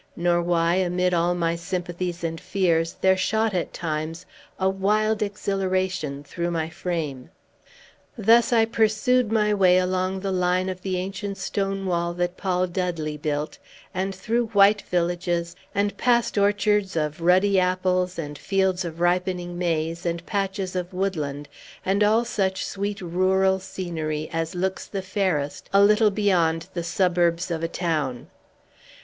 [0.15, 4.25] Nor why, amid all my sympathies and fears, there shot, at times,
[4.59, 7.29] a wild exhilaration through my frame.
[8.17, 12.65] Thus I pursued my way along the line of the ancient stone wall that Paul
[12.65, 13.59] Dudley built,
[13.93, 20.03] and through white villages, and past orchards of ruddy apples, and fields of ripening maize,
[20.03, 21.47] and patches of woodland,
[21.85, 27.51] and all such sweet rural scenery as looks the fairest, a little beyond the suburbs
[27.51, 28.25] of a town.